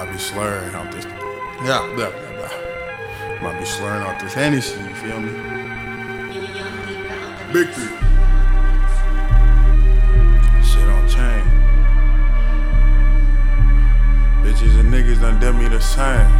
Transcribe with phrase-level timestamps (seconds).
[0.00, 1.04] Might be slurring out this.
[1.62, 3.42] Yeah, yeah, yeah.
[3.42, 5.30] Might be slurring out this Hennessy, you feel me?
[7.52, 7.94] Big three.
[10.64, 11.44] Shit on chain.
[14.42, 16.30] Bitches and niggas done did me the same.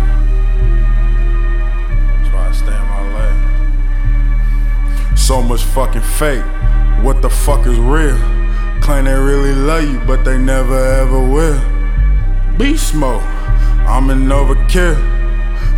[2.16, 3.02] That's why I stay in my
[5.04, 5.16] lane.
[5.18, 6.46] So much fucking fake.
[7.02, 8.16] What the fuck is real?
[8.80, 11.60] Claim they really love you, but they never ever will.
[12.56, 13.39] Beast mode.
[13.90, 14.94] I'm an overkill.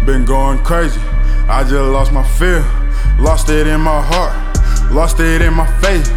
[0.04, 1.00] Been going crazy.
[1.48, 2.60] I just lost my fear.
[3.18, 4.92] Lost it in my heart.
[4.92, 6.10] Lost it in my faith.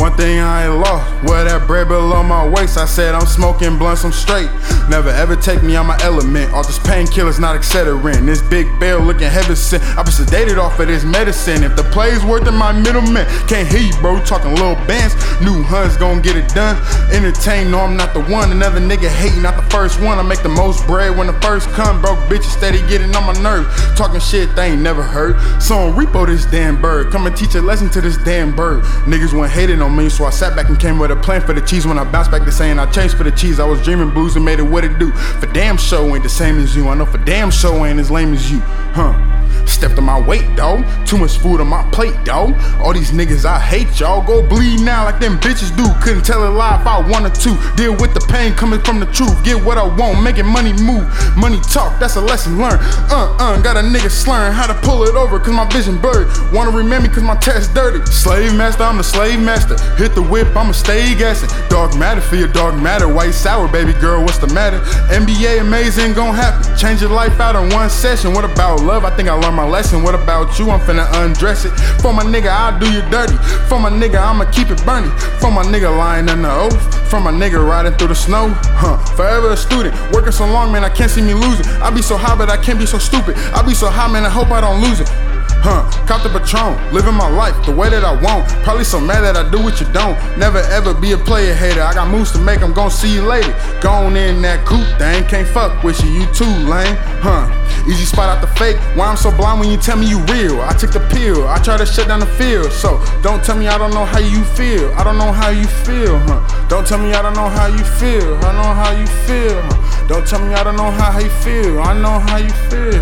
[0.00, 2.78] One thing I ain't lost, well that bread below my waist.
[2.78, 4.50] I said I'm smoking blunts, I'm straight.
[4.88, 6.52] Never ever take me out my element.
[6.52, 8.26] All this painkillers, not Excedrin.
[8.26, 9.82] This big bell looking heaven sent.
[9.96, 11.62] I been sedated off of this medicine.
[11.62, 14.20] If the play's worth it, my middleman can't hear you, bro.
[14.24, 16.76] Talking little bands, new huns gon' get it done.
[17.12, 18.50] Entertain, no, I'm not the one.
[18.50, 20.18] Another nigga hating, not the first one.
[20.18, 22.00] I make the most bread when the first come.
[22.00, 23.68] Broke bitches steady getting on my nerves.
[23.96, 25.38] Talking shit they ain't never heard.
[25.62, 27.12] So on repo this damn bird.
[27.12, 28.82] Come and teach a lesson to this damn bird.
[29.06, 31.52] Niggas went hating on me, so I sat back and came with a plan for
[31.52, 31.86] the cheese.
[31.86, 34.36] When I bounced back to saying I changed for the cheese, I was dreaming blues
[34.36, 35.12] and made it what it do.
[35.12, 36.88] For damn show ain't the same as you.
[36.88, 39.31] I know for damn show ain't as lame as you, huh?
[39.66, 40.84] Stepped on my weight, dawg.
[41.06, 42.54] Too much food on my plate, dawg.
[42.80, 44.24] All these niggas I hate, y'all.
[44.24, 45.86] Go bleed now like them bitches do.
[46.02, 47.50] Couldn't tell a lie if I wanted to.
[47.76, 49.42] Deal with the pain coming from the truth.
[49.44, 51.06] Get what I want, making money move.
[51.36, 52.80] Money talk, that's a lesson learned.
[53.10, 56.28] Uh uh, got a nigga slurring how to pull it over, cause my vision blurred.
[56.52, 58.04] Wanna remember me cause my test dirty.
[58.06, 59.76] Slave master, I'm the slave master.
[59.96, 61.50] Hit the whip, I'ma stay gassing.
[61.68, 63.12] Dog matter for your dog matter.
[63.12, 64.80] White sour, baby girl, what's the matter?
[65.10, 66.76] NBA amazing gon' happen.
[66.76, 68.32] Change your life out in one session.
[68.32, 69.04] What about love?
[69.04, 70.02] I think I learned my lesson.
[70.02, 70.70] What about you?
[70.70, 71.70] I'm finna undress it.
[72.00, 73.36] For my nigga, I'll do you dirty.
[73.68, 75.10] For my nigga, I'ma keep it burning.
[75.40, 77.10] For my nigga lying in the oath.
[77.10, 78.48] For my nigga riding through the snow.
[78.80, 78.96] Huh.
[79.16, 79.94] Forever a student.
[80.12, 81.66] Working so long, man, I can't see me losing.
[81.82, 83.36] I be so high, but I can't be so stupid.
[83.54, 85.31] I be so high, man, I hope I don't lose it.
[85.62, 88.48] Huh, cop the Patron, living my life the way that I want.
[88.64, 90.18] Probably so mad that I do what you don't.
[90.36, 91.82] Never ever be a player hater.
[91.82, 93.54] I got moves to make, I'm gon' see you later.
[93.80, 96.98] Gone in that coupe thing, can't fuck with you, you too lame.
[97.22, 97.46] Huh,
[97.86, 98.76] easy spot out the fake.
[98.98, 100.60] Why I'm so blind when you tell me you real?
[100.62, 102.72] I took the pill, I try to shut down the field.
[102.72, 104.92] So don't tell me I don't know how you feel.
[104.98, 106.42] I don't know how you feel, huh?
[106.66, 108.34] Don't tell me I don't know how you feel.
[108.42, 110.08] I know how you feel, huh?
[110.08, 111.80] Don't tell me I don't know how you feel.
[111.80, 113.01] I know how you feel,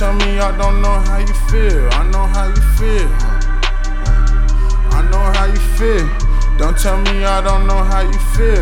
[0.00, 1.86] tell me I don't know how you feel.
[1.92, 3.10] I know how you feel.
[4.96, 6.08] I know how you feel.
[6.56, 8.40] Don't tell me I don't know how you feel.
[8.40, 8.59] Know how you feel.